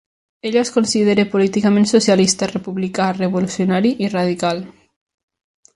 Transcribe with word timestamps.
Ell 0.49 0.55
es 0.61 0.71
considera 0.77 1.25
políticament 1.33 1.85
socialista, 1.91 2.49
republicà, 2.53 3.11
revolucionari 3.21 3.93
i 4.07 4.11
radical. 4.19 4.65